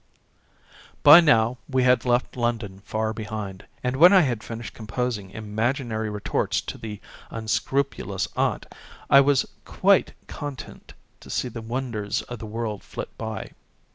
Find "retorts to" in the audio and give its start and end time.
6.09-6.79